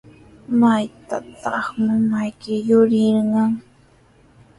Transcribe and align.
¿Maytrawtaq 0.59 1.65
mamayki 1.85 2.53
yurirqan? 2.67 3.51